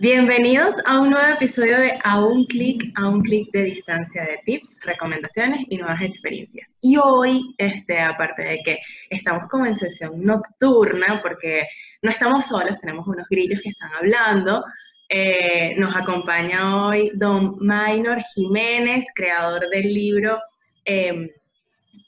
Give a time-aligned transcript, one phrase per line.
[0.00, 4.40] Bienvenidos a un nuevo episodio de A un clic, a un clic de distancia de
[4.46, 6.70] tips, recomendaciones y nuevas experiencias.
[6.80, 8.78] Y hoy, este, aparte de que
[9.10, 11.66] estamos como en sesión nocturna, porque
[12.00, 14.64] no estamos solos, tenemos unos grillos que están hablando,
[15.08, 20.38] eh, nos acompaña hoy don Maynor Jiménez, creador del libro
[20.84, 21.28] eh,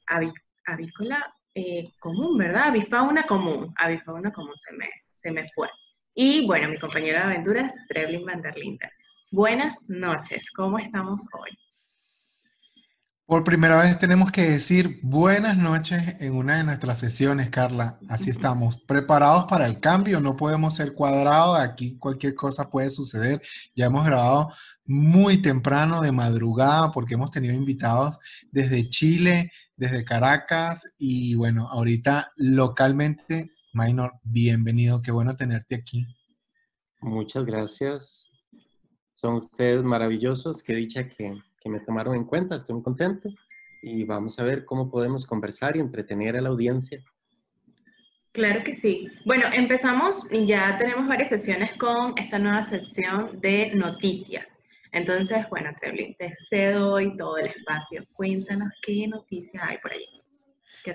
[0.06, 2.68] Avícola eh, Común, ¿verdad?
[2.68, 3.74] Avifauna Común.
[3.76, 5.68] Avifauna Común se me, se me fue.
[6.22, 8.90] Y bueno, mi compañera de aventuras, Trevlin van der Linden.
[9.30, 11.48] Buenas noches, ¿cómo estamos hoy?
[13.24, 17.98] Por primera vez tenemos que decir buenas noches en una de nuestras sesiones, Carla.
[18.06, 23.40] Así estamos, preparados para el cambio, no podemos ser cuadrados, aquí cualquier cosa puede suceder.
[23.74, 24.50] Ya hemos grabado
[24.84, 28.18] muy temprano, de madrugada, porque hemos tenido invitados
[28.52, 36.04] desde Chile, desde Caracas y bueno, ahorita localmente Minor, bienvenido, qué bueno tenerte aquí.
[37.00, 38.28] Muchas gracias.
[39.14, 43.28] Son ustedes maravillosos, qué dicha que, me tomaron en cuenta, estoy muy contento
[43.82, 47.00] y vamos a ver cómo podemos conversar y entretener a la audiencia.
[48.32, 49.06] Claro que sí.
[49.24, 54.60] Bueno, empezamos y ya tenemos varias sesiones con esta nueva sección de noticias.
[54.90, 58.04] Entonces, bueno, Treblin, te cedo hoy todo el espacio.
[58.14, 60.19] Cuéntanos qué noticias hay por ahí.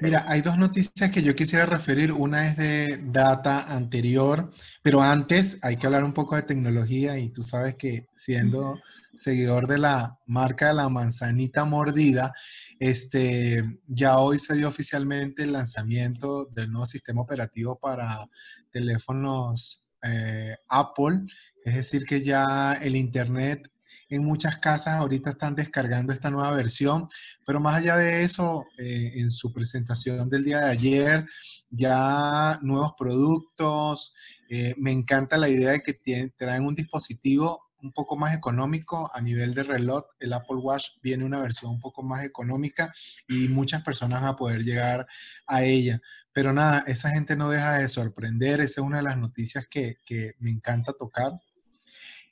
[0.01, 2.11] Mira, hay dos noticias que yo quisiera referir.
[2.11, 4.51] Una es de data anterior,
[4.81, 8.79] pero antes hay que hablar un poco de tecnología y tú sabes que siendo
[9.13, 12.33] seguidor de la marca de la manzanita mordida,
[12.79, 18.27] este, ya hoy se dio oficialmente el lanzamiento del nuevo sistema operativo para
[18.71, 21.21] teléfonos eh, Apple.
[21.63, 23.71] Es decir, que ya el Internet
[24.09, 27.07] en muchas casas ahorita están descargando esta nueva versión,
[27.45, 31.25] pero más allá de eso, eh, en su presentación del día de ayer,
[31.69, 34.15] ya nuevos productos,
[34.49, 39.21] eh, me encanta la idea de que traen un dispositivo un poco más económico a
[39.21, 40.03] nivel de reloj.
[40.19, 42.91] El Apple Watch viene una versión un poco más económica
[43.27, 45.05] y muchas personas van a poder llegar
[45.45, 46.01] a ella.
[46.33, 48.59] Pero nada, esa gente no deja de sorprender.
[48.59, 51.33] Esa es una de las noticias que, que me encanta tocar.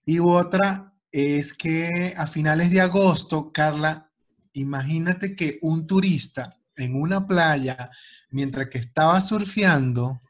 [0.06, 4.12] Y otra es que a finales de agosto, Carla,
[4.54, 7.92] imagínate que un turista en una playa,
[8.32, 10.22] mientras que estaba surfeando,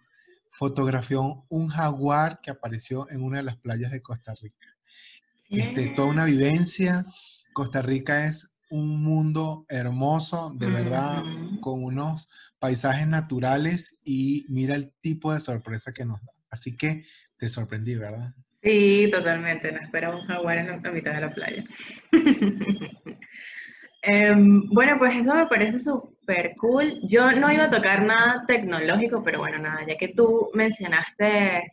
[0.50, 4.68] fotografió un jaguar que apareció en una de las playas de Costa Rica.
[5.50, 7.06] Este, toda una vivencia.
[7.54, 11.24] Costa Rica es un mundo hermoso, de verdad,
[11.62, 12.30] con unos
[12.60, 16.34] paisajes naturales y mira el tipo de sorpresa que nos da.
[16.50, 17.06] Así que
[17.38, 18.34] te sorprendí, ¿verdad?
[18.64, 19.72] Sí, totalmente.
[19.72, 21.64] No esperaba un jaguar en la, mitad de la playa.
[24.06, 27.00] Em, bueno, pues eso me parece súper cool.
[27.04, 31.64] Yo no iba a tocar nada tecnológico, pero bueno, nada, ya que tú mencionaste,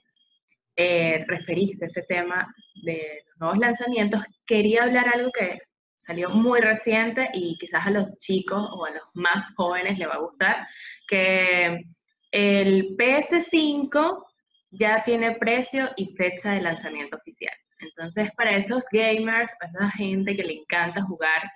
[0.77, 5.59] eh, referiste ese tema de los nuevos lanzamientos, quería hablar algo que
[5.99, 10.15] salió muy reciente y quizás a los chicos o a los más jóvenes le va
[10.15, 10.69] a gustar,
[11.09, 11.83] que
[12.31, 14.25] el PS5
[14.71, 17.55] ya tiene precio y fecha de lanzamiento oficial.
[17.81, 21.51] Entonces, para esos gamers, para esa gente que le encanta jugar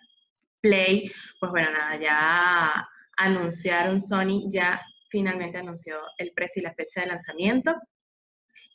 [0.60, 2.88] Play, pues bueno, nada, ya
[3.18, 4.80] anunciaron, Sony ya
[5.10, 7.74] finalmente anunció el precio y la fecha de lanzamiento.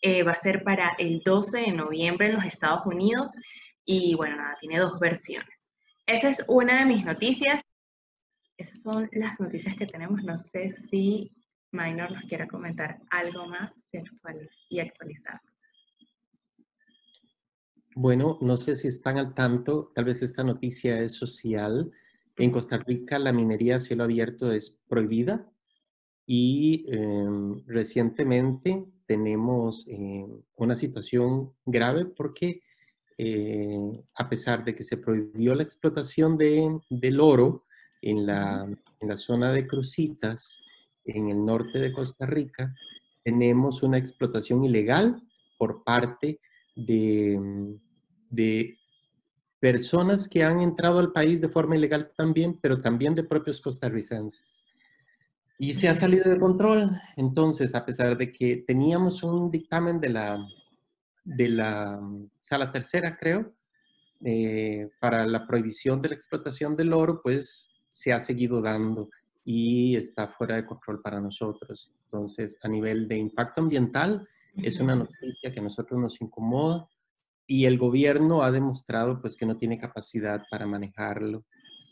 [0.01, 3.31] Eh, va a ser para el 12 de noviembre en los Estados Unidos
[3.83, 5.69] y bueno, nada, tiene dos versiones.
[6.05, 7.61] Esa es una de mis noticias.
[8.55, 10.23] Esas son las noticias que tenemos.
[10.23, 11.31] No sé si
[11.71, 13.87] Minor nos quiera comentar algo más
[14.69, 15.49] y actualizarnos.
[17.95, 21.91] Bueno, no sé si están al tanto, tal vez esta noticia es social.
[22.37, 25.51] En Costa Rica la minería a cielo abierto es prohibida
[26.25, 30.25] y em, recientemente tenemos eh,
[30.55, 32.61] una situación grave porque
[33.17, 37.65] eh, a pesar de que se prohibió la explotación de, del oro
[38.01, 38.63] en la,
[38.99, 40.61] en la zona de Crucitas,
[41.15, 42.73] en el norte de Costa Rica,
[43.23, 45.21] tenemos una explotación ilegal
[45.57, 46.39] por parte
[46.75, 47.39] de,
[48.29, 48.77] de
[49.59, 54.65] personas que han entrado al país de forma ilegal también, pero también de propios costarricenses.
[55.57, 56.89] Y se ha salido de control.
[57.17, 60.47] Entonces, a pesar de que teníamos un dictamen de la,
[61.25, 61.99] de la
[62.39, 63.53] sala tercera, creo,
[64.23, 69.09] eh, para la prohibición de la explotación del oro, pues se ha seguido dando
[69.51, 71.91] y está fuera de control para nosotros.
[72.03, 76.87] Entonces, a nivel de impacto ambiental, es una noticia que a nosotros nos incomoda
[77.47, 81.45] y el gobierno ha demostrado pues que no tiene capacidad para manejarlo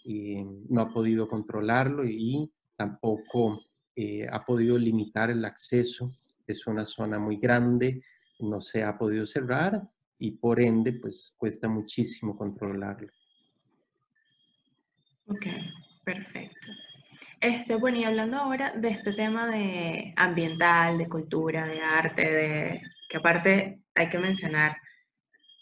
[0.05, 3.63] y no ha podido controlarlo y tampoco
[3.95, 6.13] eh, ha podido limitar el acceso.
[6.45, 8.03] Es una zona muy grande,
[8.39, 9.81] no se ha podido cerrar
[10.19, 13.11] y por ende, pues cuesta muchísimo controlarlo.
[15.25, 15.47] Ok,
[16.05, 16.67] perfecto.
[17.39, 22.81] Este, bueno, y hablando ahora de este tema de ambiental, de cultura, de arte, de
[23.09, 24.77] que aparte hay que mencionar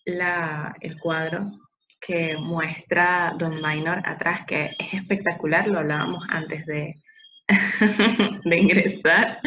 [0.06, 1.52] el cuadro
[2.00, 7.02] que muestra Don Minor atrás, que es espectacular, lo hablábamos antes de,
[8.46, 9.40] de ingresar.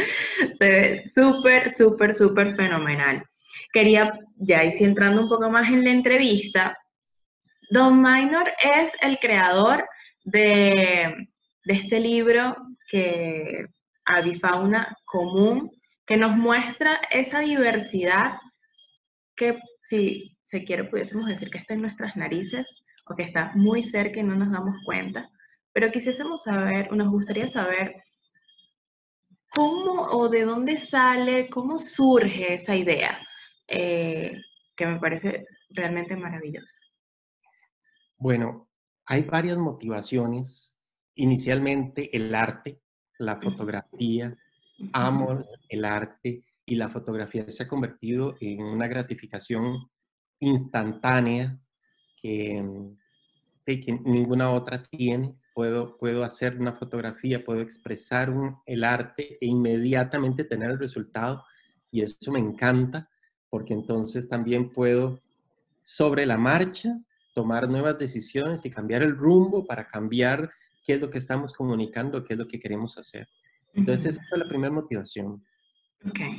[0.58, 3.24] Se ve súper, súper, súper fenomenal.
[3.72, 6.76] Quería, ya ir entrando un poco más en la entrevista,
[7.70, 8.50] Don Minor
[8.80, 9.86] es el creador
[10.24, 11.28] de,
[11.68, 12.56] de este libro
[12.88, 13.66] que
[14.06, 15.70] Avifauna Común,
[16.06, 18.38] que nos muestra esa diversidad
[19.36, 23.82] que si se quiere pudiésemos decir que está en nuestras narices o que está muy
[23.82, 25.28] cerca y no nos damos cuenta,
[25.74, 28.02] pero quisiésemos saber, nos gustaría saber
[29.50, 33.20] cómo o de dónde sale, cómo surge esa idea,
[33.66, 34.40] eh,
[34.74, 36.78] que me parece realmente maravillosa.
[38.16, 38.70] Bueno,
[39.04, 40.77] hay varias motivaciones.
[41.20, 42.80] Inicialmente el arte,
[43.18, 44.36] la fotografía,
[44.92, 49.90] amo el arte y la fotografía se ha convertido en una gratificación
[50.38, 51.58] instantánea
[52.16, 52.64] que,
[53.66, 55.34] que ninguna otra tiene.
[55.54, 58.32] Puedo, puedo hacer una fotografía, puedo expresar
[58.64, 61.42] el arte e inmediatamente tener el resultado
[61.90, 63.10] y eso me encanta
[63.50, 65.20] porque entonces también puedo
[65.82, 66.96] sobre la marcha
[67.34, 70.48] tomar nuevas decisiones y cambiar el rumbo para cambiar
[70.88, 73.28] qué es lo que estamos comunicando, qué es lo que queremos hacer.
[73.74, 75.44] Entonces, esa fue la primera motivación.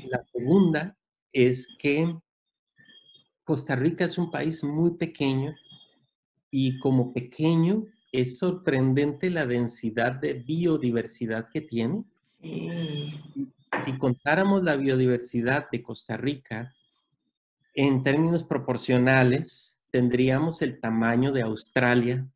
[0.09, 0.97] La segunda
[1.31, 2.17] es que
[3.43, 5.53] Costa Rica es un país muy pequeño
[6.49, 12.03] y como pequeño es sorprendente la densidad de biodiversidad que tiene.
[12.41, 16.73] Si contáramos la biodiversidad de Costa Rica
[17.75, 22.27] en términos proporcionales, tendríamos el tamaño de Australia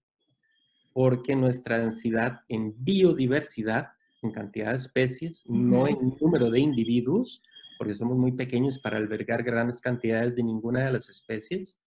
[0.93, 3.89] porque nuestra densidad en biodiversidad,
[4.21, 7.41] en cantidad de especies, no en número de individuos,
[7.77, 11.79] porque somos muy pequeños para albergar grandes cantidades de ninguna de las especies,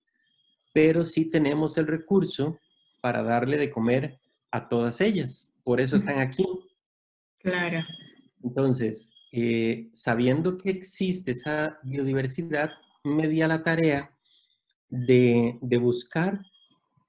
[0.74, 2.58] pero sí tenemos el recurso
[3.00, 4.18] para darle de comer
[4.50, 5.54] a todas ellas.
[5.64, 6.44] Por eso están aquí.
[7.38, 7.84] Claro.
[8.42, 12.70] Entonces, eh, sabiendo que existe esa biodiversidad,
[13.04, 14.10] me di a la tarea
[14.88, 16.40] de, buscar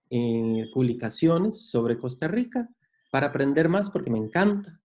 [0.10, 2.70] eh, publicaciones sobre Costa Rica
[3.12, 4.80] para aprender más porque me encanta.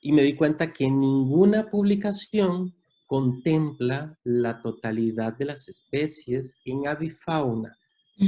[0.00, 2.74] Y me di cuenta que ninguna publicación
[3.06, 7.76] contempla la totalidad de las especies en avifauna.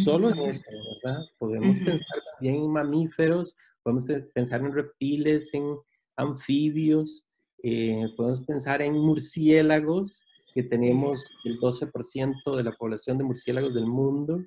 [0.04, 0.64] Solo en eso,
[1.02, 1.22] ¿verdad?
[1.38, 5.76] Podemos pensar también en mamíferos, podemos pensar en reptiles, en
[6.16, 7.24] anfibios,
[7.62, 13.86] eh, podemos pensar en murciélagos, que tenemos el 12% de la población de murciélagos del
[13.86, 14.42] mundo,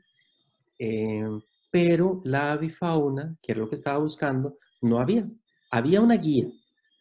[0.80, 1.28] eh,
[1.76, 5.30] pero la avifauna, que era lo que estaba buscando, no había.
[5.70, 6.48] Había una guía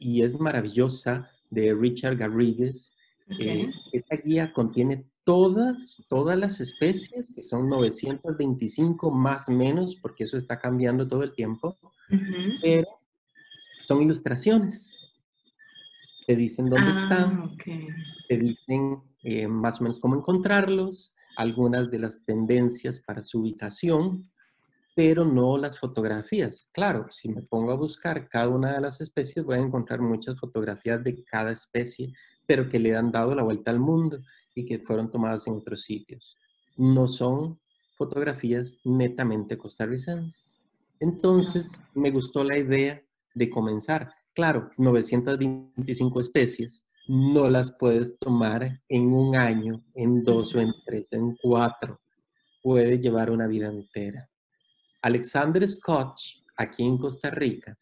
[0.00, 2.92] y es maravillosa de Richard Garrigues,
[3.38, 10.24] eh, esta guía contiene todas, todas las especies, que son 925 más o menos, porque
[10.24, 11.78] eso está cambiando todo el tiempo,
[12.60, 12.88] pero
[13.86, 15.08] son ilustraciones.
[16.26, 17.56] Te dicen dónde ah, están,
[18.28, 24.33] te dicen eh, más o menos cómo encontrarlos, algunas de las tendencias para su ubicación,
[24.94, 26.70] pero no las fotografías.
[26.72, 30.38] Claro, si me pongo a buscar cada una de las especies, voy a encontrar muchas
[30.38, 32.12] fotografías de cada especie,
[32.46, 34.20] pero que le han dado la vuelta al mundo
[34.54, 36.36] y que fueron tomadas en otros sitios.
[36.76, 37.58] No son
[37.96, 40.60] fotografías netamente costarricenses.
[41.00, 43.02] Entonces, me gustó la idea
[43.34, 44.12] de comenzar.
[44.32, 51.12] Claro, 925 especies, no las puedes tomar en un año, en dos o en tres,
[51.12, 52.00] en cuatro.
[52.62, 54.28] Puede llevar una vida entera.
[55.04, 56.18] Alexander Scott,
[56.56, 57.76] aquí en Costa Rica,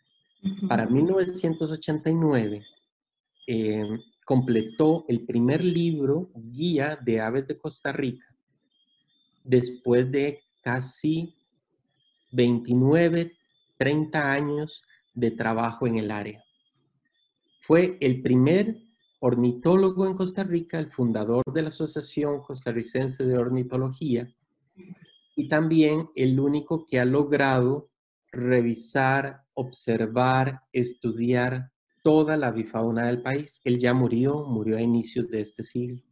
[0.69, 2.67] para 1989,
[4.25, 8.27] completó el primer libro, Guía de Aves de Costa Rica,
[9.45, 11.37] después de casi
[12.33, 13.37] 29,
[13.79, 14.83] 30 años
[15.15, 16.43] de trabajo en el área.
[17.61, 18.83] Fue el primer
[19.21, 24.29] ornitólogo en Costa Rica, el fundador de la Asociación Costarricense de Ornitología
[25.35, 27.91] y también el único que ha logrado
[28.31, 31.71] revisar, observar, estudiar
[32.03, 33.61] toda la bifauna del país.
[33.65, 36.03] Él ya murió, murió a inicios de este siglo,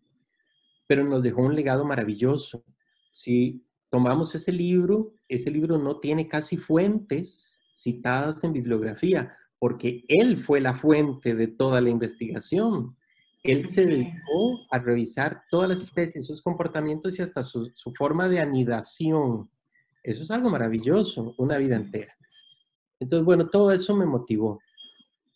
[0.87, 2.65] pero nos dejó un legado maravilloso.
[3.11, 10.39] Si tomamos ese libro, ese libro no tiene casi fuentes citadas en bibliografía, porque él
[10.39, 12.97] fue la fuente de toda la investigación.
[13.43, 18.29] Él se dedicó a revisar todas las especies, sus comportamientos y hasta su, su forma
[18.29, 19.51] de anidación.
[20.03, 22.15] Eso es algo maravilloso, una vida entera.
[22.99, 24.61] Entonces, bueno, todo eso me motivó.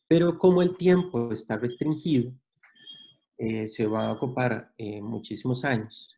[0.06, 2.32] Pero como el tiempo está restringido,
[3.38, 6.08] eh, se va a ocupar eh, muchísimos años.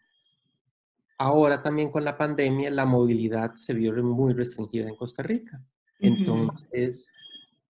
[1.18, 5.62] Ahora también con la pandemia la movilidad se vio muy restringida en Costa Rica.
[5.98, 7.10] Entonces,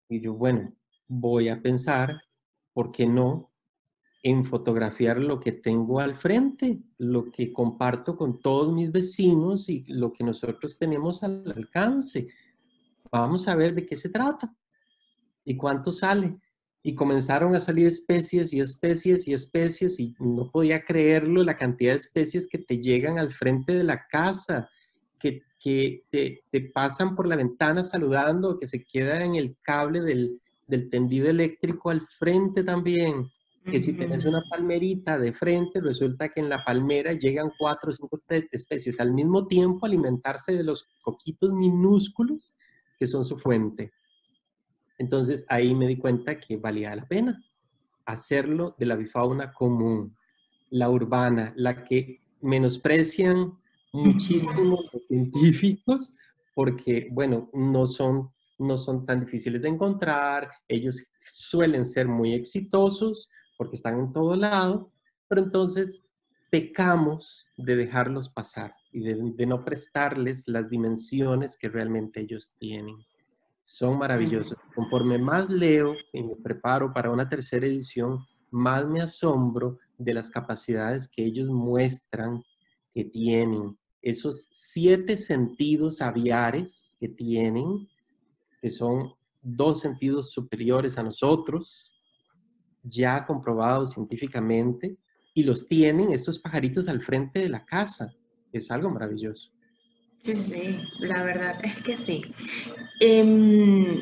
[0.08, 0.72] y yo, bueno,
[1.06, 2.20] voy a pensar,
[2.72, 3.52] ¿por qué no?
[4.28, 9.84] En fotografiar lo que tengo al frente, lo que comparto con todos mis vecinos y
[9.86, 12.26] lo que nosotros tenemos al alcance.
[13.12, 14.52] Vamos a ver de qué se trata
[15.44, 16.40] y cuánto sale
[16.82, 21.92] y comenzaron a salir especies y especies y especies y no podía creerlo la cantidad
[21.92, 24.68] de especies que te llegan al frente de la casa,
[25.20, 30.00] que, que te, te, pasan por la ventana saludando, que se queda en el cable
[30.00, 33.30] del, del tendido eléctrico al frente también.
[33.70, 37.92] Que si tienes una palmerita de frente, resulta que en la palmera llegan cuatro o
[37.92, 38.20] cinco
[38.52, 42.54] especies al mismo tiempo a alimentarse de los coquitos minúsculos
[42.98, 43.92] que son su fuente.
[44.98, 47.42] Entonces ahí me di cuenta que valía la pena
[48.06, 50.16] hacerlo de la bifauna común,
[50.70, 53.58] la urbana, la que menosprecian
[53.92, 56.14] muchísimo los científicos
[56.54, 63.28] porque, bueno, no son, no son tan difíciles de encontrar, ellos suelen ser muy exitosos
[63.56, 64.92] porque están en todo lado,
[65.28, 66.02] pero entonces
[66.50, 72.96] pecamos de dejarlos pasar y de no prestarles las dimensiones que realmente ellos tienen
[73.66, 74.56] son maravillosos.
[74.74, 80.30] Conforme más leo y me preparo para una tercera edición, más me asombro de las
[80.30, 82.42] capacidades que ellos muestran
[82.94, 83.76] que tienen.
[84.00, 87.88] Esos siete sentidos aviares que tienen,
[88.62, 91.92] que son dos sentidos superiores a nosotros,
[92.88, 94.96] ya comprobados científicamente,
[95.34, 98.14] y los tienen estos pajaritos al frente de la casa.
[98.52, 99.52] Es algo maravilloso.
[100.18, 102.22] Sí, sí, la verdad es que sí.
[103.00, 104.00] Em,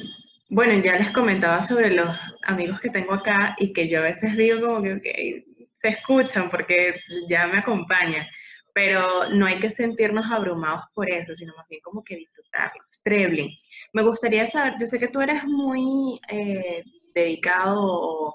[0.48, 2.08] bueno, ya les comentaba sobre los
[2.46, 5.44] amigos que tengo acá y que yo a veces digo como que
[5.76, 6.94] se escuchan porque
[7.28, 8.26] ya me acompañan,
[8.72, 12.82] pero no hay que sentirnos abrumados por eso, sino más bien como que disfrutarlo.
[12.92, 13.50] Strebling,
[13.92, 18.34] me gustaría saber, yo sé que tú eres muy eh, dedicado,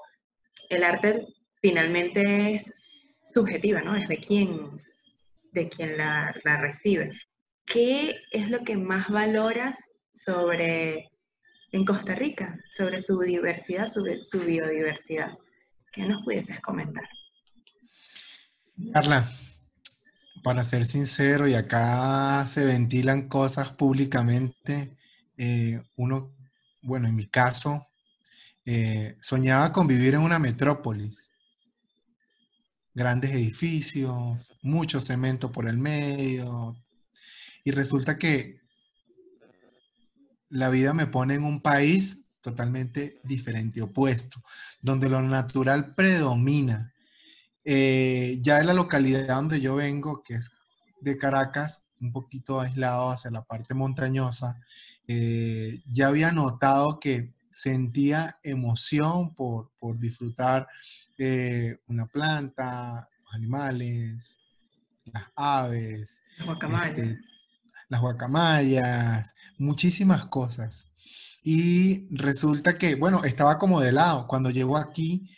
[0.70, 1.26] el arte
[1.60, 2.72] finalmente es
[3.26, 3.94] subjetiva, ¿no?
[3.94, 4.80] Es de quien,
[5.52, 7.12] de quien la, recibe.
[7.66, 9.76] ¿qué es lo que más valoras
[10.12, 11.08] sobre
[11.72, 15.38] en Costa Rica, sobre su diversidad, su biodiversidad?
[15.92, 17.08] ¿Qué nos pudieses comentar?
[18.92, 19.28] Carla,
[20.42, 24.96] para ser sincero, y acá se ventilan cosas públicamente,
[25.36, 26.34] eh, uno,
[26.82, 27.86] bueno, en mi caso,
[28.64, 31.32] eh, soñaba con vivir en una metrópolis.
[32.94, 36.76] Grandes edificios, mucho cemento por el medio,
[37.64, 38.60] y resulta que
[40.48, 44.42] la vida me pone en un país totalmente diferente, opuesto,
[44.80, 46.92] donde lo natural predomina.
[47.64, 50.50] Eh, ya en la localidad donde yo vengo, que es
[51.00, 54.60] de Caracas, un poquito aislado hacia la parte montañosa,
[55.06, 60.68] eh, ya había notado que sentía emoción por, disfrutar
[61.18, 64.38] eh, una planta, los animales,
[65.12, 66.22] las aves,
[66.86, 67.18] este,
[67.88, 70.92] las guacamayas, muchísimas cosas.
[71.42, 74.26] Y resulta que, bueno, estaba como de lado.
[74.26, 75.30] Cuando llegó aquí,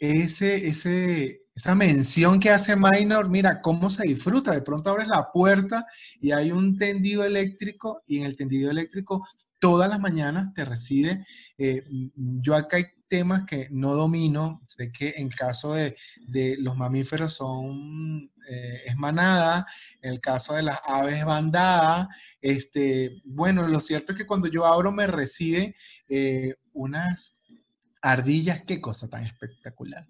[0.00, 4.52] ese, ese, esa mención que hace Minor, mira cómo se disfruta.
[4.52, 5.86] De pronto abres la puerta
[6.20, 9.26] y hay un tendido eléctrico y en el tendido eléctrico
[9.58, 11.24] todas las mañanas te recibe.
[11.58, 11.84] Eh,
[12.16, 14.60] yo acá hay temas que no domino.
[14.64, 15.96] Sé que en caso de,
[16.26, 19.66] de los mamíferos son eh, es manada,
[20.02, 22.08] en el caso de las aves bandada.
[22.40, 25.74] Este, bueno, lo cierto es que cuando yo abro me recibe
[26.08, 27.40] eh, unas
[28.02, 30.06] ardillas, qué cosa tan espectacular.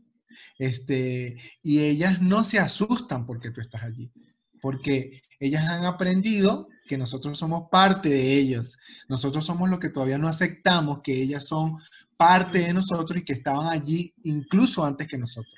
[0.59, 4.13] Este, y ellas no se asustan porque tú estás allí,
[4.61, 8.79] porque ellas han aprendido que nosotros somos parte de ellos.
[9.09, 11.77] Nosotros somos los que todavía no aceptamos que ellas son
[12.17, 15.55] parte de nosotros y que estaban allí incluso antes que nosotros.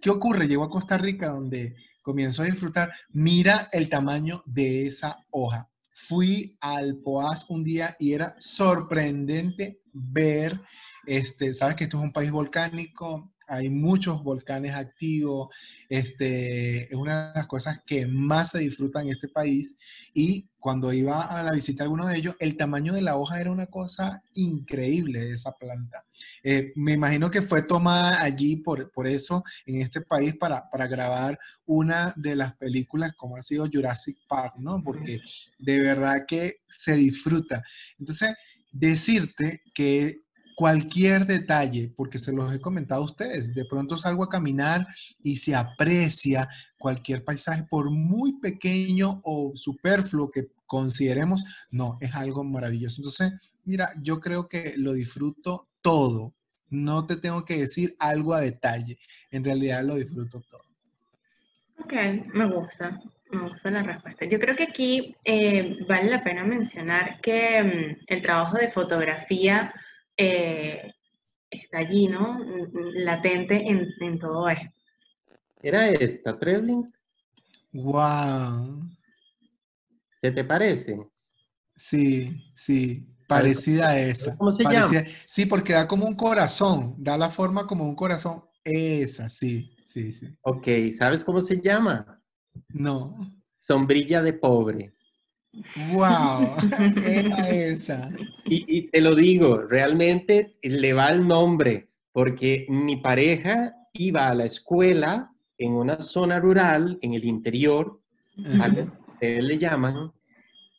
[0.00, 0.48] ¿Qué ocurre?
[0.48, 2.92] Llego a Costa Rica donde comienzo a disfrutar.
[3.10, 5.68] Mira el tamaño de esa hoja.
[5.92, 10.60] Fui al Poás un día y era sorprendente ver,
[11.06, 15.54] este, sabes que esto es un país volcánico, hay muchos volcanes activos,
[15.88, 19.76] este, es una de las cosas que más se disfruta en este país
[20.14, 23.40] y cuando iba a la visita a alguno de ellos, el tamaño de la hoja
[23.40, 26.04] era una cosa increíble de esa planta.
[26.44, 30.86] Eh, me imagino que fue tomada allí por, por eso en este país para, para,
[30.86, 34.82] grabar una de las películas como ha sido Jurassic Park, ¿no?
[34.84, 35.20] Porque
[35.58, 37.62] de verdad que se disfruta.
[37.98, 38.36] Entonces,
[38.70, 40.20] decirte que
[40.60, 44.86] cualquier detalle, porque se los he comentado a ustedes, de pronto salgo a caminar
[45.22, 52.44] y se aprecia cualquier paisaje, por muy pequeño o superfluo que consideremos, no, es algo
[52.44, 53.00] maravilloso.
[53.00, 53.32] Entonces,
[53.64, 56.34] mira, yo creo que lo disfruto todo.
[56.68, 58.98] No te tengo que decir algo a detalle,
[59.30, 60.64] en realidad lo disfruto todo.
[61.82, 61.94] Ok,
[62.34, 63.00] me gusta,
[63.30, 64.26] me gusta la respuesta.
[64.26, 69.72] Yo creo que aquí eh, vale la pena mencionar que mm, el trabajo de fotografía
[70.20, 70.92] eh,
[71.50, 72.38] está allí, ¿no?
[72.94, 74.78] Latente en, todo esto.
[75.62, 76.92] ¿Era esta, Trebling?
[77.72, 78.82] ¡Wow!
[80.16, 80.98] ¿Se te parece?
[81.74, 84.36] Sí, sí, parecida a esa.
[84.36, 85.04] ¿Cómo se llama?
[85.06, 88.44] Sí, porque da como un corazón, da la forma como un corazón.
[88.62, 90.36] Esa, sí, sí, sí.
[90.42, 92.22] Ok, ¿sabes cómo se llama?
[92.68, 93.18] No.
[93.56, 94.94] Sombrilla de pobre.
[95.92, 96.56] ¡Wow!
[97.48, 98.10] esa.
[98.44, 104.44] Y, te lo digo, realmente le va el nombre, porque mi pareja iba a la
[104.44, 108.00] escuela en una zona rural, en el interior,
[108.36, 110.12] ustedes le llaman,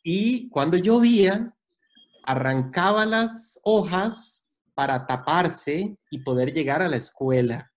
[0.02, 1.54] y cuando llovía,
[2.24, 7.71] arrancaba las hojas para taparse y poder llegar a la escuela.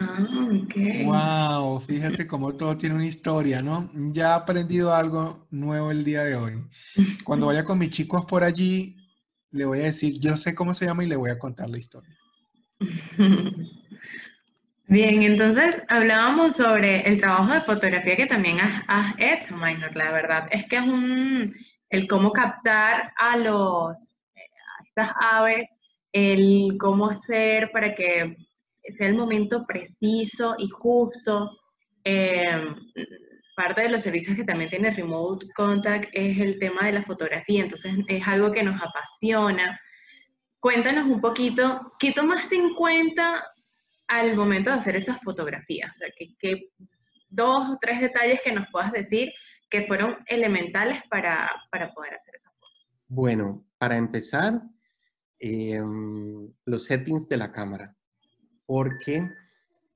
[0.00, 3.90] Ah, wow, fíjate cómo todo tiene una historia, ¿no?
[4.10, 6.64] Ya he aprendido algo nuevo el día de hoy.
[7.24, 8.96] Cuando vaya con mis chicos por allí,
[9.50, 11.78] le voy a decir, yo sé cómo se llama y le voy a contar la
[11.78, 12.16] historia.
[14.86, 19.96] Bien, entonces hablábamos sobre el trabajo de fotografía que también has, hecho, Minor.
[19.96, 21.54] La verdad es que es un,
[21.88, 25.70] el cómo captar a los, a estas aves,
[26.12, 28.36] el cómo hacer para que
[28.92, 31.50] sea el momento preciso y justo.
[32.04, 32.74] Em,
[33.56, 37.62] parte de los servicios que también tiene Remote Contact es el tema de la fotografía,
[37.62, 39.80] entonces es algo que nos apasiona.
[40.60, 43.44] Cuéntanos un poquito, ¿qué tomaste en cuenta
[44.08, 45.90] al momento de hacer esas fotografías?
[45.90, 46.70] O sea, ¿qué,
[47.28, 49.32] dos o tres detalles que nos puedas decir
[49.70, 52.96] que fueron elementales para, para poder hacer esas fotos?
[53.06, 54.60] Bueno, para empezar,
[55.38, 57.94] em, los settings de la cámara
[58.66, 59.30] porque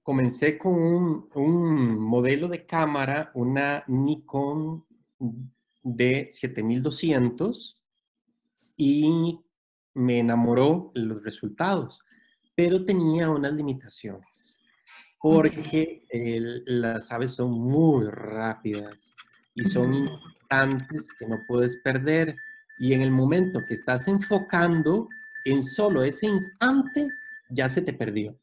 [0.03, 4.85] comencé con un, modelo de cámara, una Nikon
[5.83, 7.81] de 7200
[8.77, 9.39] y
[9.95, 12.03] me enamoró los resultados,
[12.55, 14.63] pero tenía unas limitaciones
[15.21, 16.07] porque
[16.67, 19.15] las aves son muy rápidas
[19.55, 22.37] y son instantes que no puedes perder
[22.79, 25.09] y en el momento que estás enfocando
[25.45, 27.09] en solo ese instante
[27.51, 28.39] ya se te perdió.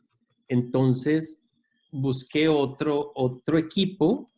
[0.48, 1.42] Entonces
[1.92, 4.30] busqué otro, otro equipo,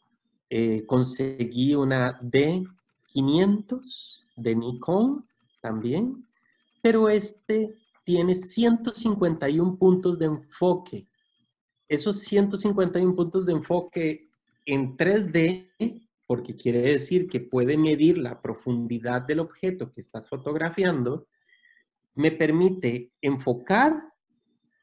[0.49, 5.25] eh, conseguí una D500 de Nikon
[5.61, 6.25] también,
[6.81, 11.07] pero este tiene 151 puntos de enfoque.
[11.89, 14.29] Esos 151 puntos de enfoque
[14.65, 21.27] en 3D, porque quiere decir que puede medir la profundidad del objeto que estás fotografiando,
[22.15, 24.13] me permite enfocar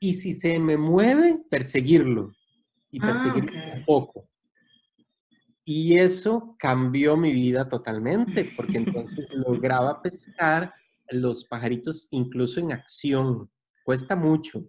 [0.00, 2.32] y si se me mueve, perseguirlo
[2.90, 4.28] y ah, perseguirlo un poco.
[5.64, 10.74] Y eso cambió mi vida totalmente, porque entonces lograba pescar
[11.10, 13.50] los pajaritos incluso en acción.
[13.84, 14.68] Cuesta mucho,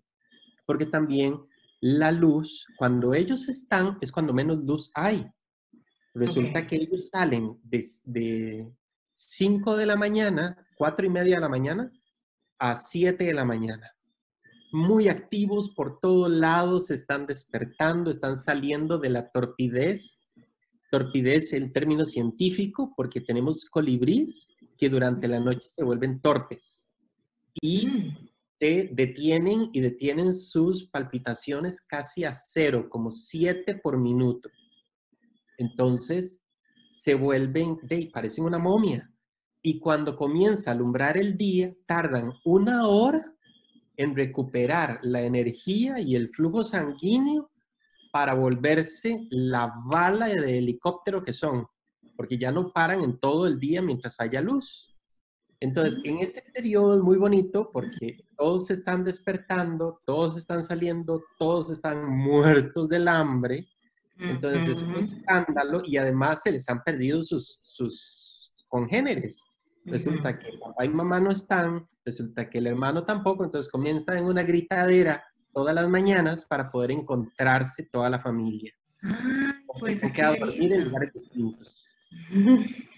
[0.66, 1.40] porque también
[1.82, 5.26] la luz, cuando ellos están, es cuando menos luz hay.
[6.14, 8.72] Resulta que ellos salen desde
[9.12, 11.92] 5 de la mañana, 4 y media de la mañana,
[12.58, 13.95] a 7 de la mañana
[14.76, 20.20] muy activos por todos lados, se están despertando, están saliendo de la torpidez.
[20.92, 26.90] Torpidez el término científico porque tenemos colibríes que durante la noche se vuelven torpes
[27.62, 28.18] y mm.
[28.60, 34.50] se detienen y detienen sus palpitaciones casi a cero, como siete por minuto.
[35.58, 36.42] Entonces
[36.90, 39.10] se vuelven, de, parecen una momia.
[39.62, 43.35] Y cuando comienza a alumbrar el día, tardan una hora
[43.98, 47.52] en recuperar la energía y el flujo sanguíneo
[48.12, 51.68] para volverse la bala de helicóptero que son,
[52.16, 54.96] porque ya no paran en todo el día mientras haya luz.
[55.60, 61.24] Entonces, en ese periodo es muy bonito porque todos se están despertando, todos están saliendo,
[61.38, 63.68] todos están muertos del hambre.
[64.18, 69.42] Entonces es un escándalo y además se les han perdido sus, sus congéneres.
[69.86, 74.26] Resulta que papá y mamá no están, resulta que el hermano tampoco, entonces comienza en
[74.26, 78.74] una gritadera todas las mañanas para poder encontrarse toda la familia.
[79.04, 81.84] Ah, pues se queda a dormir en lugares distintos.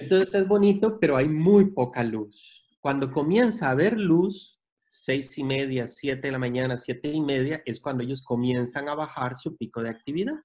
[0.00, 2.66] Entonces es bonito, pero hay muy poca luz.
[2.80, 7.62] Cuando comienza a haber luz, seis y media, siete de la mañana, siete y media,
[7.64, 10.36] es cuando ellos comienzan a bajar su pico de actividad.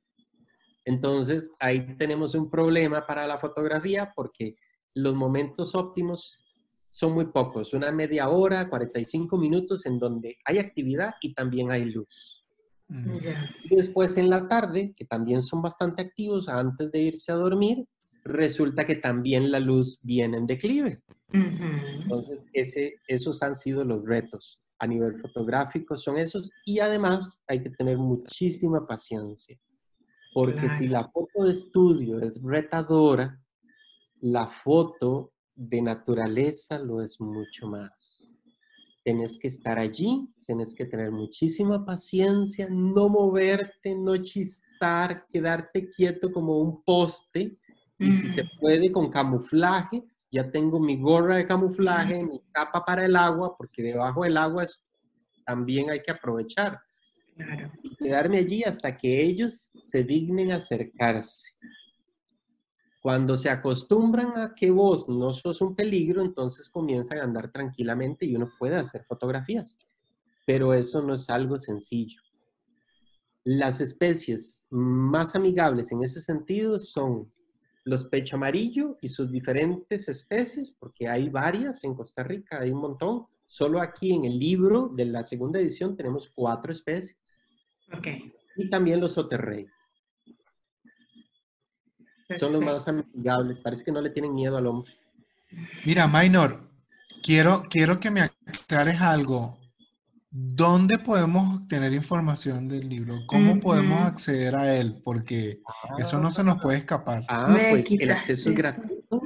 [0.83, 4.55] Entonces ahí tenemos un problema para la fotografía porque
[4.95, 6.39] los momentos óptimos
[6.89, 11.85] son muy pocos, una media hora, 45 minutos en donde hay actividad y también hay
[11.85, 12.45] luz.
[12.87, 17.85] Y después en la tarde, que también son bastante activos antes de irse a dormir,
[18.23, 21.01] resulta que también la luz viene en declive.
[21.33, 26.51] Entonces, ese, esos han sido los retos a nivel fotográfico, son esos.
[26.65, 29.59] Y además hay que tener muchísima paciencia,
[30.33, 33.39] porque si la foto de estudio es retadora,
[34.25, 38.27] la foto de naturaleza lo es mucho más.
[39.03, 46.31] Tienes que estar allí, tienes que tener muchísima paciencia, no moverte, no chistar, quedarte quieto
[46.31, 47.59] como un poste
[47.99, 53.05] y si se puede con camuflaje, ya tengo mi gorra de camuflaje, mi capa para
[53.05, 54.83] el agua, porque debajo del agua es,
[55.45, 56.81] también hay que aprovechar.
[57.83, 61.51] Y quedarme allí hasta que ellos se dignen acercarse.
[63.05, 68.25] Cuando se acostumbran a que vos no sos un peligro, entonces comienzan a andar tranquilamente
[68.25, 69.77] y uno puede hacer fotografías.
[70.43, 72.19] Pero eso no es algo sencillo.
[73.43, 77.31] Las especies más amigables en ese sentido son
[77.83, 82.81] los pecho amarillo y sus diferentes especies, porque hay varias en Costa Rica, hay un
[82.81, 83.27] montón.
[83.45, 87.15] Solo aquí en el libro de la segunda edición tenemos cuatro especies.
[87.95, 88.07] Ok.
[88.57, 89.67] Y también los oterrey.
[92.39, 94.91] Son los más amigables, parece que no le tienen miedo al hombre.
[95.85, 96.69] Mira, Minor,
[97.23, 99.57] quiero, quiero que me aclares algo.
[100.37, 103.19] ¿Dónde podemos tener información del libro?
[103.25, 104.99] ¿Cómo podemos acceder a él?
[105.01, 105.61] Porque
[105.97, 107.23] eso no se nos puede escapar.
[107.29, 109.21] Ah, pues el acceso es gratuito.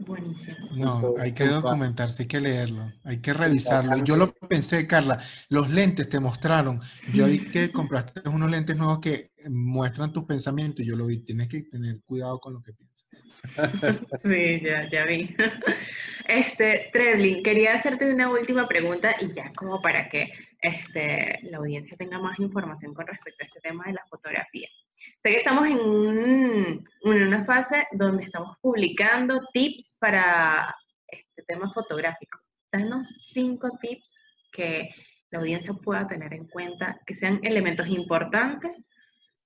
[0.06, 0.58] Buenísimo.
[0.72, 4.04] No, hay que documentarse, hay que leerlo, hay que revisarlo.
[4.04, 6.80] Yo lo pensé, Carla, los lentes te mostraron.
[7.14, 10.86] Yo vi que compraste unos lentes nuevos que muestran tus pensamientos.
[10.86, 13.08] Yo lo vi, tienes que tener cuidado con lo que piensas.
[14.24, 15.36] Sí, ya, ya vi.
[16.28, 20.32] Este, Treblin, quería hacerte una última pregunta y ya como para que
[20.62, 24.70] este, la audiencia tenga más información con respecto a este tema de la fotografía.
[25.18, 30.76] Sé que estamos en, una fase donde estamos publicando tips para
[31.08, 32.40] este tema fotográfico.
[32.72, 34.90] Danos cinco tips que
[35.32, 38.90] la audiencia pueda tener en cuenta, que sean elementos importantes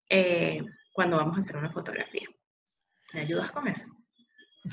[0.10, 0.62] eh,
[0.94, 2.28] cuando vamos a hacer una fotografía.
[3.14, 3.86] ¿Me ayudas con eso?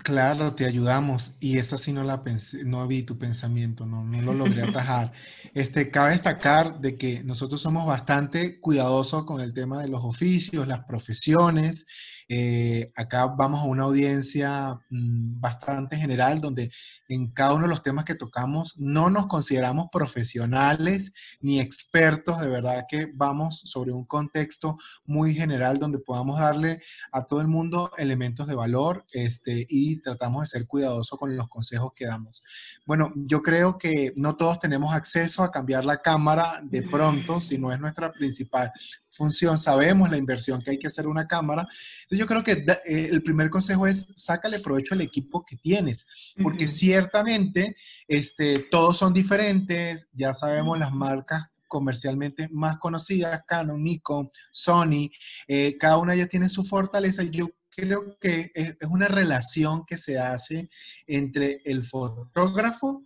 [0.05, 4.22] Claro, te ayudamos y esa sí no la pensé, no vi tu pensamiento, no, no
[4.22, 5.12] lo logré atajar.
[5.53, 10.68] Este, cabe destacar de que nosotros somos bastante cuidadosos con el tema de los oficios,
[10.68, 11.87] las profesiones
[12.33, 16.71] eh, acá vamos a una audiencia mm, bastante general donde
[17.09, 22.49] en cada uno de los temas que tocamos no nos consideramos profesionales ni expertos, de
[22.49, 27.90] verdad que vamos sobre un contexto muy general donde podamos darle a todo el mundo
[27.99, 32.45] elementos de valor este, y tratamos de ser cuidadosos con los consejos que damos.
[32.87, 37.59] Bueno, yo creo que no todos tenemos acceso a cambiar la cámara de pronto, si
[37.59, 38.71] no es nuestra principal
[39.11, 41.62] función, sabemos la inversión que hay que hacer una cámara.
[41.62, 46.35] Entonces yo creo que eh, el primer consejo es sácale provecho al equipo que tienes,
[46.42, 47.77] porque ciertamente
[48.09, 55.09] este, todos son diferentes, ya sabemos las marcas comercialmente más conocidas, Canon, Nikon, Sony,
[55.46, 57.23] eh, cada una ya tiene su fortaleza.
[57.23, 60.68] Y yo creo que es, es una relación que se hace
[61.07, 63.05] entre el fotógrafo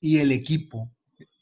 [0.00, 0.95] y el equipo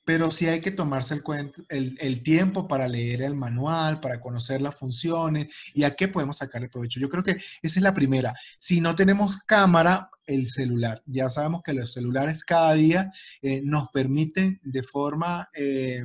[0.04, 1.20] pero sí hay que tomarse
[1.68, 6.38] el, el, tiempo para leer el manual, para conocer las funciones y a qué podemos
[6.38, 7.00] sacarle provecho.
[7.00, 8.34] Yo creo que esa es la primera.
[8.58, 11.02] Si no tenemos cámara, el celular.
[11.06, 13.10] Ya sabemos que los celulares cada día
[13.42, 16.02] eh, nos permiten de forma, eh,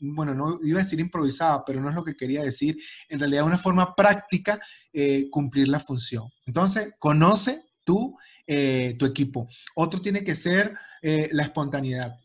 [0.00, 2.78] bueno, no iba a decir improvisada, pero no es lo que quería decir,
[3.08, 4.58] en realidad una forma práctica
[4.92, 6.30] eh, cumplir la función.
[6.46, 9.48] Entonces, conoce tú, eh, tu equipo.
[9.74, 12.18] Otro tiene que ser eh, la espontaneidad.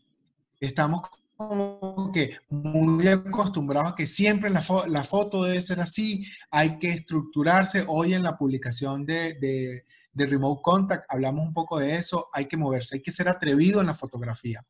[0.66, 1.02] Estamos
[1.36, 7.84] como que muy acostumbrados a que siempre la, foto debe ser así, hay que estructurarse.
[7.88, 12.56] Hoy en la publicación de, de Remote Contact hablamos un poco de eso, hay que
[12.56, 14.64] moverse, hay que ser atrevido en la fotografía.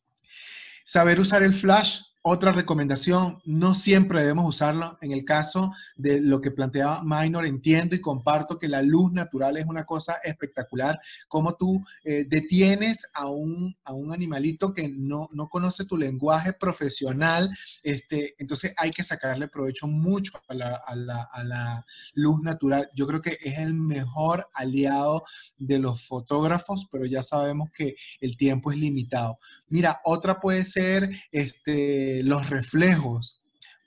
[0.84, 4.96] Saber usar el flash otra recomendación, no siempre debemos usarlo.
[5.02, 9.58] En el caso de lo que planteaba Minor, entiendo y comparto que la luz natural
[9.58, 10.98] es una cosa espectacular.
[11.28, 16.54] Como tú eh, detienes a un, a un animalito que no, no, conoce tu lenguaje
[16.54, 17.50] profesional,
[17.82, 22.88] este, entonces hay que sacarle provecho mucho a la, a, la, a la luz natural.
[22.94, 25.24] Yo creo que es el mejor aliado
[25.58, 29.38] de los fotógrafos, pero ya sabemos que el tiempo es limitado.
[29.68, 33.40] Mira, otra puede ser este los reflejos,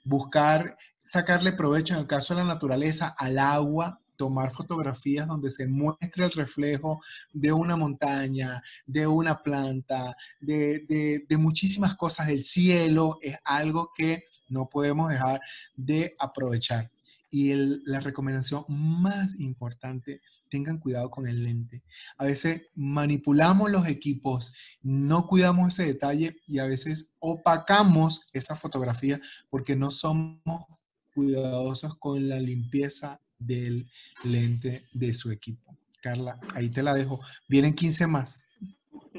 [0.04, 5.66] buscar sacarle provecho en el caso de la naturaleza al agua, tomar fotografías donde se
[5.66, 7.00] muestre el reflejo
[7.32, 14.68] de una montaña, de una planta, de, muchísimas cosas del cielo, es algo que no
[14.68, 15.40] podemos dejar
[15.76, 16.90] de aprovechar.
[17.30, 17.52] Y
[17.84, 21.82] la recomendación más importante tengan cuidado con el lente.
[22.16, 29.20] A veces manipulamos los equipos, no cuidamos ese detalle y a veces opacamos esa fotografía
[29.50, 30.66] porque no somos
[31.14, 33.90] cuidadosos con la limpieza del
[34.24, 35.76] lente de su equipo.
[36.00, 37.20] Carla, ahí te la dejo.
[37.48, 38.48] Vienen 15 más,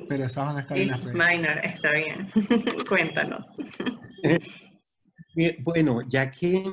[0.08, 1.18] pero esas van a estar en las redes.
[1.18, 2.30] Minor, está bien.
[2.90, 3.46] Cuéntanos.
[5.60, 6.66] Bueno, ya que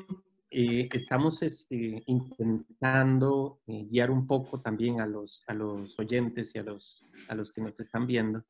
[0.58, 6.58] eh, estamos este, intentando eh, guiar un poco también a los, a los oyentes y
[6.58, 8.42] a los, a los que nos están viendo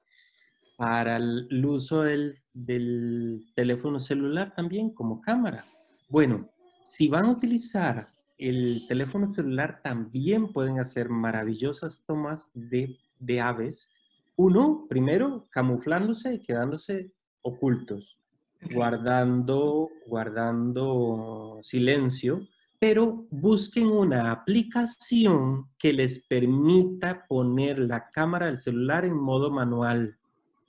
[0.77, 5.65] para el, uso del, del, teléfono celular también como cámara.
[6.09, 6.49] Bueno,
[6.81, 13.93] si van a utilizar el teléfono celular, también pueden hacer maravillosas tomas de, de aves.
[14.37, 17.11] Uno, primero, camuflándose y quedándose
[17.43, 18.17] ocultos
[18.63, 22.47] guardando, guardando silencio,
[22.79, 30.17] pero busquen una aplicación que les permita poner la cámara del celular en modo manual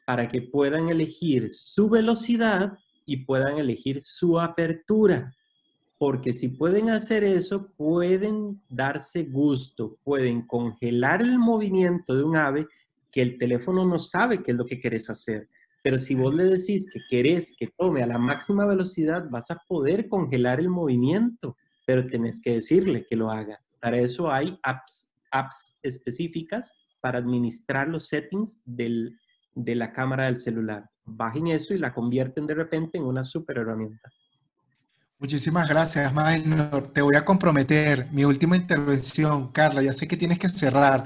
[0.06, 5.34] para que puedan elegir su velocidad y puedan elegir su apertura.
[5.98, 12.68] Porque si pueden hacer eso, pueden darse gusto, pueden congelar el movimiento de un ave
[13.12, 15.50] que el teléfono no sabe qué es lo que quieres hacer.
[15.88, 19.62] Pero si vos le decís que querés que tome a la máxima velocidad, vas a
[19.70, 23.62] poder congelar el movimiento, pero tenés que decirle que lo haga.
[23.80, 30.90] Para eso hay apps, apps específicas para administrar los settings de la cámara del celular.
[31.06, 34.12] Bajen eso y la convierten de repente en una super herramienta.
[35.20, 36.92] Muchísimas gracias, Minor.
[36.92, 38.08] Te voy a comprometer.
[38.12, 41.06] Mi última intervención, Carla, ya sé que tienes que cerrar.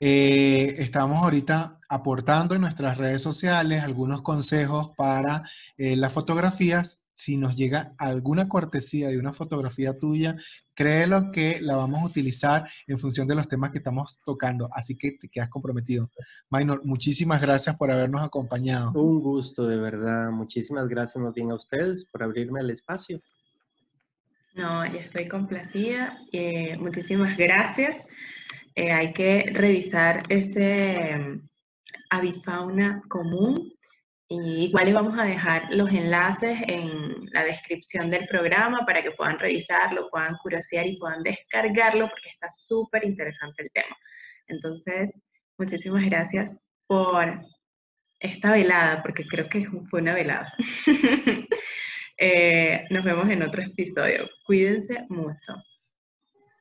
[0.00, 5.42] Eh, estamos ahorita aportando en nuestras redes sociales algunos consejos para
[5.76, 7.04] eh, las fotografías.
[7.14, 10.36] Si nos llega alguna cortesía de una fotografía tuya,
[10.72, 14.68] créelo que la vamos a utilizar en función de los temas que estamos tocando.
[14.72, 16.12] Así que te quedas comprometido.
[16.48, 18.92] Minor, muchísimas gracias por habernos acompañado.
[18.92, 20.30] Un gusto, de verdad.
[20.30, 23.20] Muchísimas gracias más bien a ustedes por abrirme el espacio.
[24.54, 26.20] No, yo estoy complacida.
[26.30, 27.96] Eh, muchísimas gracias.
[28.78, 31.48] Eh, hay que revisar ese mm,
[32.10, 33.72] avifauna común.
[34.28, 39.10] Y igual les vamos a dejar los enlaces en la descripción del programa para que
[39.10, 43.96] puedan revisarlo, puedan curiosear y puedan descargarlo porque está súper interesante el tema.
[44.46, 45.20] Entonces,
[45.58, 47.40] muchísimas gracias por
[48.20, 50.54] esta velada, porque creo que fue una velada.
[52.20, 54.28] Eh, nos vemos en otro episodio.
[54.44, 55.54] Cuídense mucho.